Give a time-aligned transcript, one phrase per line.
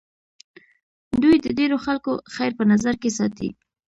[1.21, 3.49] دوی د ډېرو خلکو خیر په نظر کې ساتي.